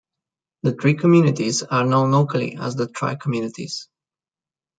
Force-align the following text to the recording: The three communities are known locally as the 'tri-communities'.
The 0.63 0.73
three 0.73 0.95
communities 0.95 1.61
are 1.61 1.85
known 1.85 2.09
locally 2.09 2.55
as 2.57 2.75
the 2.75 2.87
'tri-communities'. 2.87 3.87